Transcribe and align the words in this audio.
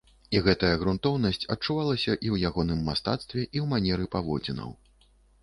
І 0.35 0.39
гэтая 0.45 0.69
грунтоўнасць 0.83 1.45
адчувалася 1.55 2.09
і 2.13 2.15
ў 2.15 2.35
ягоным 2.51 2.81
мастацтве, 2.89 3.45
і 3.45 3.47
ў 3.47 3.65
манеры 3.77 4.11
паводзінаў. 4.19 4.69